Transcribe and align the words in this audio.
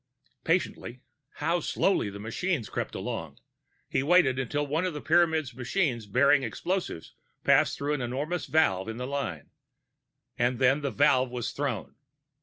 Patiently 0.43 1.03
(how 1.35 1.59
slowly 1.59 2.09
the 2.09 2.17
machines 2.17 2.69
crept 2.69 2.95
along!) 2.95 3.37
he 3.87 4.01
waited 4.01 4.39
until 4.39 4.65
one 4.65 4.83
of 4.83 4.95
the 4.95 4.99
Pyramids' 4.99 5.53
machines 5.53 6.07
bearing 6.07 6.41
explosives 6.41 7.13
passed 7.43 7.77
through 7.77 7.93
an 7.93 8.01
enormous 8.01 8.47
valve 8.47 8.89
in 8.89 8.97
the 8.97 9.05
line 9.05 9.51
and 10.39 10.57
then 10.57 10.81
the 10.81 10.89
valve 10.89 11.29
was 11.29 11.51
thrown. 11.51 11.93